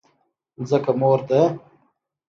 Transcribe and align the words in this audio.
ځمکه 0.69 0.91
مور 0.99 1.19
ده؟ 1.29 1.41